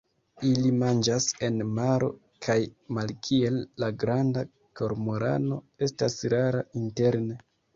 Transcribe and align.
Ili 0.51 0.69
manĝas 0.83 1.25
en 1.47 1.59
maro, 1.79 2.09
kaj, 2.47 2.55
malkiel 2.99 3.61
la 3.85 3.91
Granda 4.05 4.45
kormorano, 4.81 5.61
estas 5.89 6.19
rara 6.37 6.65
interne. 6.83 7.43